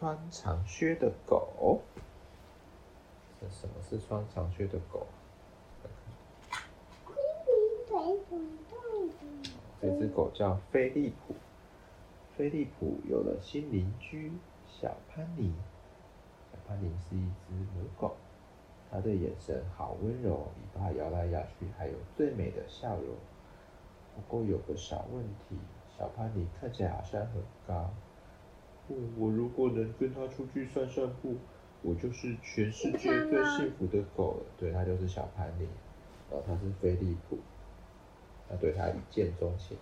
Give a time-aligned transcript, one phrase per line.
[0.00, 1.82] 穿长靴的狗。
[3.38, 5.06] 这什么是穿长靴的狗？
[9.78, 11.34] 这只狗叫菲利普。
[12.34, 14.32] 菲利普有了新邻居
[14.66, 15.52] 小潘尼。
[16.50, 18.16] 小潘尼是一只母狗，
[18.90, 23.14] 它的眼神好温柔，尾巴摇来摇去，还有最美的笑容。
[24.16, 25.58] 不过有个小问题，
[25.98, 27.90] 小潘尼看起来好像很高。
[29.00, 31.36] 嗯，我如果能跟他出去散散步，
[31.82, 34.46] 我就是全世界最幸福的狗了。
[34.58, 35.66] 对，他就是小潘尼，
[36.30, 37.38] 然后它是飞利浦。
[38.48, 39.76] 他对他一见钟情，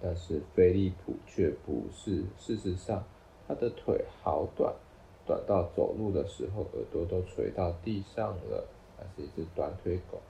[0.00, 2.24] 但是飞利浦却不是。
[2.38, 3.04] 事实上，
[3.46, 4.72] 他的腿好短，
[5.26, 8.66] 短到走路的时候耳朵都垂到地上了。
[8.96, 10.22] 他是一只短腿狗。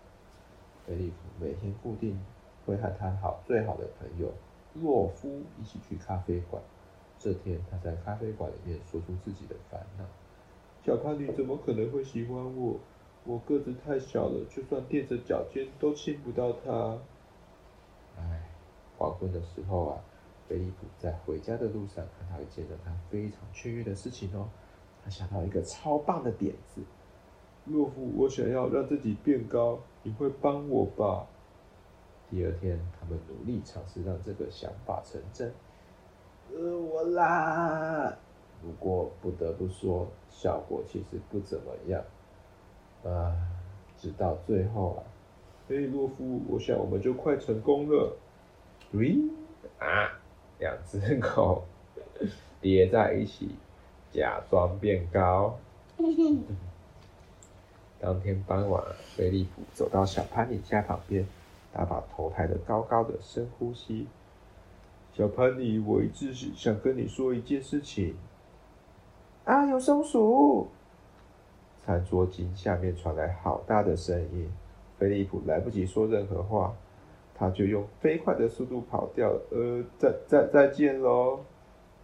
[0.86, 2.18] 飞利浦每天固定
[2.64, 4.32] 会和他好最好的朋友
[4.74, 6.62] 洛夫一起去咖啡馆。
[7.18, 10.04] 这天，他在咖啡馆里面说出自己的烦恼
[10.84, 12.78] ：“小潘妮怎么可能会喜欢我？”
[13.24, 16.96] 我个子太小了，就算垫着脚尖都亲不到它。
[18.16, 18.48] 哎，
[18.96, 20.00] 黄昏的时候啊，
[20.48, 24.48] 菲利普在回家的路上看到一件让他非常雀跃的事情哦。
[25.02, 26.82] 他想到一个超棒的点子。
[27.64, 31.26] 洛夫，我想要让自己变高，你会帮我吧？
[32.30, 35.52] 第二天，他们努力尝试让这个想法成真。
[36.54, 38.16] 呃，我啦。
[38.62, 42.02] 不过不得不说，效果其实不怎么样。
[43.04, 43.36] 啊，
[43.98, 45.02] 直到最后啊，
[45.68, 48.16] 嘿，洛夫，我想我们就快成功了。
[48.92, 49.16] 喂，
[49.78, 50.18] 啊，
[50.58, 51.64] 两只狗
[52.60, 53.50] 叠在一起，
[54.12, 55.58] 假装变高。
[58.00, 58.82] 当天傍晚，
[59.14, 61.26] 菲利普走到小潘妮家旁边，
[61.72, 64.06] 他把头抬得高高的，深呼吸。
[65.16, 68.14] 小潘尼，我一直想跟你说一件事情。
[69.46, 70.68] 啊，有松鼠！
[71.86, 74.52] 餐桌巾下面传来好大的声音，
[74.98, 76.74] 菲利普来不及说任何话，
[77.34, 79.40] 他就用飞快的速度跑掉了。
[79.52, 81.40] 呃，再再再见喽！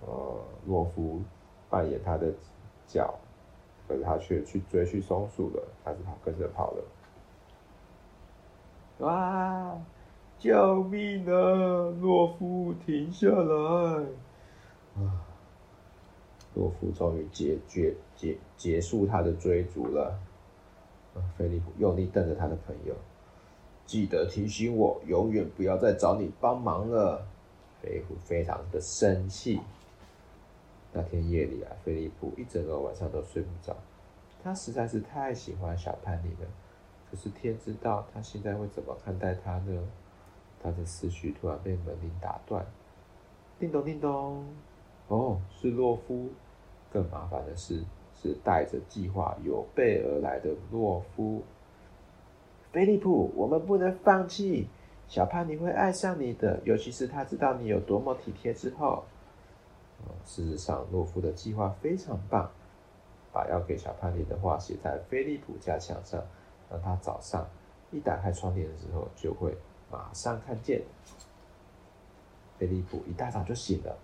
[0.00, 1.20] 呃，洛夫
[1.68, 2.32] 扮演他的
[2.86, 3.12] 脚，
[3.86, 6.84] 可是他却去追去松鼠了，他是跑跟着跑了。
[9.00, 9.78] 哇！
[10.42, 11.94] 救命啊！
[12.00, 14.02] 洛夫，停下来！
[14.96, 15.22] 啊！
[16.56, 20.18] 洛夫终于结结结结束他的追逐了。
[21.14, 22.92] 啊菲利普用力瞪着他的朋友，
[23.86, 27.24] 记得提醒我，永远不要再找你帮忙了。
[27.80, 29.60] 菲利普非常的生气。
[30.92, 33.76] 那天夜里啊，菲利普一整个晚上都睡不着，
[34.42, 36.50] 他实在是太喜欢小潘妮了。
[37.08, 39.80] 可是天知道他现在会怎么看待他呢？
[40.62, 42.64] 他的思绪突然被门铃打断，
[43.58, 44.46] 叮咚叮咚。
[45.08, 46.30] 哦，是洛夫。
[46.92, 47.82] 更麻烦的是，
[48.14, 51.42] 是带着计划有备而来的洛夫。
[52.70, 54.68] 菲利普，我们不能放弃，
[55.08, 59.04] 小帕尼会爱上你的，尤其是他知道你有多么体贴之后。
[60.24, 62.50] 事实上，洛夫的计划非常棒，
[63.32, 66.22] 把要给小潘尼的话写在菲利普家墙上，
[66.70, 67.46] 让他早上
[67.90, 69.56] 一打开窗帘的时候就会
[69.92, 70.82] 马上看见。
[72.58, 73.96] 菲利普一大早就醒了。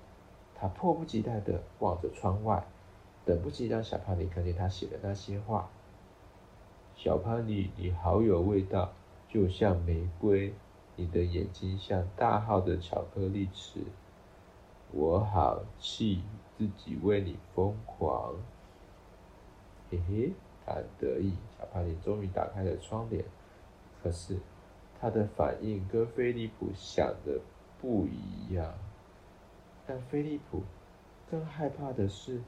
[0.54, 2.64] 他迫不及待地望着窗外，
[3.24, 5.70] 等不及让小潘尼看见他写的那些话。
[6.96, 8.92] 小潘尼，你好有味道，
[9.28, 10.52] 就像玫瑰。
[10.96, 13.84] 你的眼睛像大号的巧克力匙。
[14.90, 16.24] 我好气
[16.56, 18.34] 自己为你疯狂。
[19.90, 20.32] 嘿嘿，
[20.66, 21.34] 他得意。
[21.56, 23.24] 小潘妮终于打开了窗帘，
[24.02, 24.36] 可是
[25.00, 27.40] 他的反应跟菲利普想的
[27.80, 28.74] 不一样。
[29.86, 30.62] 但菲利普
[31.30, 32.40] 更害怕的是，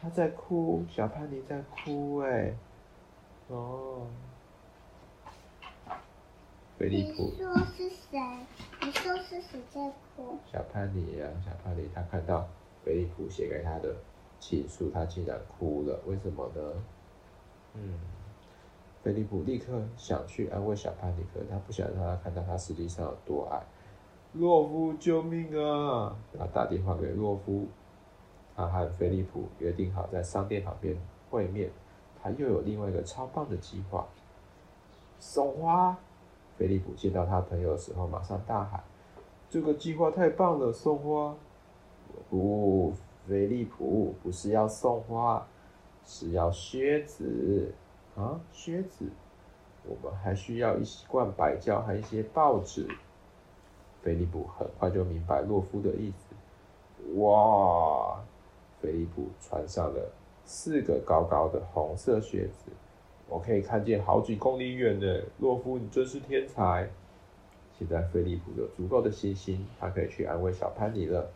[0.00, 2.54] 他在哭，小潘尼在哭，哎，
[3.48, 4.06] 哦，
[6.78, 8.20] 菲利普，你说是谁？
[8.82, 10.38] 你说是谁在哭？
[10.50, 12.48] 小潘尼呀，小潘尼，他看到
[12.84, 13.94] 菲利普写给他的
[14.40, 16.60] 情书，他竟然哭了，为什么呢？
[17.74, 17.98] 嗯，
[19.02, 23.60] 菲利普立刻想去安慰小潘尼克他不想让他看到他实际上有多爱。
[24.34, 26.16] 洛夫，救命啊！
[26.38, 27.66] 他打电话给洛夫，
[28.56, 30.96] 他和菲利普约定好在商店旁边
[31.28, 31.70] 会面。
[32.22, 34.06] 他又有另外一个超棒的计划。
[35.18, 35.98] 送花！
[36.56, 38.82] 菲利普见到他朋友的时候，马上大喊
[39.50, 40.72] ：“这个计划太棒了！
[40.72, 41.34] 送花！”
[42.30, 42.94] 不，
[43.26, 45.46] 菲利普不是要送花，
[46.04, 47.74] 是要靴子
[48.16, 48.40] 啊！
[48.52, 49.06] 靴子！
[49.84, 52.86] 我们还需要一罐白胶和一些报纸。
[54.02, 57.14] 菲利普很快就明白洛夫的意思。
[57.16, 58.22] 哇，
[58.80, 60.12] 菲利普穿上了
[60.44, 62.70] 四个高高的红色靴子，
[63.28, 65.22] 我可以看见好几公里远呢。
[65.38, 66.90] 洛夫，你真是天才！
[67.78, 71.30] 现在菲利普有足够的信心，他可以去安慰小潘尼了。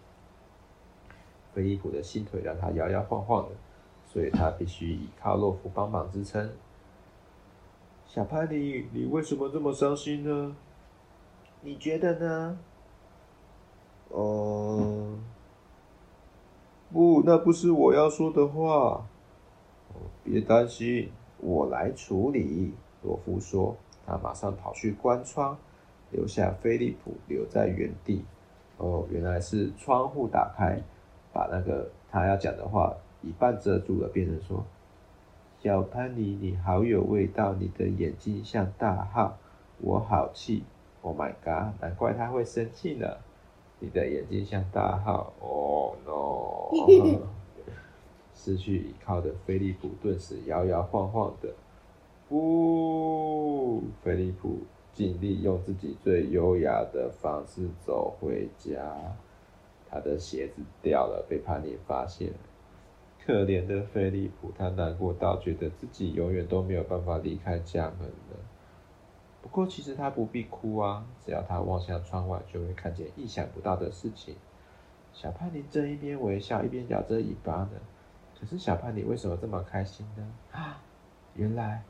[1.53, 3.55] 菲利普的新腿让他摇摇晃晃的，
[4.07, 6.49] 所以他必须依靠洛夫帮忙支撑。
[8.07, 10.57] 小潘妮，你为什么这么伤心呢？
[11.61, 12.59] 你觉得呢？
[14.09, 15.25] 哦、嗯，
[16.93, 19.07] 不，那不是我要说的话。
[20.23, 22.75] 别担心，我来处理。
[23.03, 23.77] 罗夫说，
[24.07, 25.59] 他马上跑去关窗，
[26.11, 28.25] 留下菲利普留在原地。
[28.79, 30.81] 哦，原来是窗户打开。
[31.33, 34.65] 把那个他要讲的话一半遮住了，变成说
[35.67, 39.37] ：“小潘妮，你好有味道，你的眼睛像大号，
[39.81, 40.63] 我好气
[41.03, 43.17] ，Oh my god，难怪他会生气呢。
[43.81, 46.71] 你的眼睛像大号，Oh no！
[48.33, 51.53] 失去依靠的菲利普顿时摇摇晃晃的，
[52.29, 54.59] 不，菲利普
[54.93, 58.97] 尽力用自己最优雅的方式走回家。
[59.91, 62.37] 他的鞋子掉了，被潘尼发现了。
[63.27, 68.39] 可怜的菲利普，他难过到觉得自己永远都没有办法离开家门了。
[69.43, 74.37] 不过，其实他不必哭啊，只要他望向窗外，就会看见意想不到的事情。
[75.13, 77.73] 小潘妮正一边微笑，一边摇着尾巴呢。
[78.39, 80.33] 可是，小潘妮为什么这么开心呢？
[80.53, 80.81] 啊，
[81.35, 81.83] 原来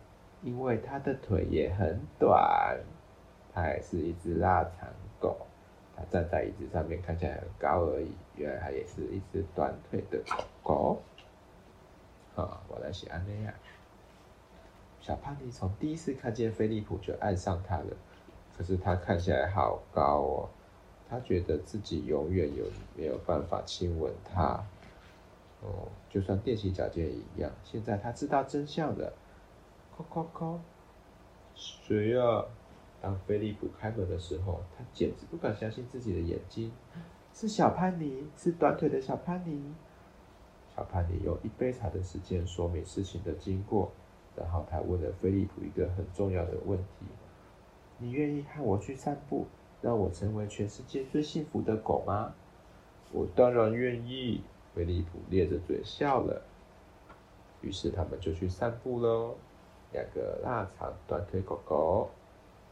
[0.42, 2.78] 因为他的腿也很短，
[3.52, 4.88] 他还是一只腊肠
[5.20, 5.36] 狗。
[5.94, 8.10] 他站在椅子上面，看起来很高而已。
[8.36, 10.18] 原来他也是一只短腿的
[10.62, 10.98] 狗。
[12.42, 13.54] 啊，我来写安内亚。
[15.00, 17.96] 小胖妮从第一次看见菲利普就爱上他了。
[18.56, 20.48] 可是他看起来好高哦，
[21.08, 22.64] 他觉得自己永远有
[22.96, 24.64] 没有办法亲吻他。
[25.62, 27.50] 哦，就算踮起脚尖也一样。
[27.64, 29.12] 现在他知道真相了。
[29.96, 30.58] 叩叩叩，
[31.54, 32.44] 谁呀？
[33.00, 36.72] 当菲利普开门的时候，他简直不敢相信自己的眼睛，
[37.32, 39.74] 是小潘尼，是短腿的小潘尼。
[40.76, 43.90] 他怕你用一杯茶的时间说明事情的经过，
[44.36, 47.06] 然后他问了菲利普一个很重要的问题
[47.98, 49.46] ：“你愿意和我去散步，
[49.80, 52.34] 让我成为全世界最幸福的狗吗
[53.12, 54.42] ？”“我当然愿意。”
[54.74, 56.42] 菲利普咧着嘴笑了。
[57.62, 59.34] 于是他们就去散步喽，
[59.92, 62.10] 两个腊肠短腿狗狗。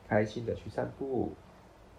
[0.06, 1.32] 开心的去散步，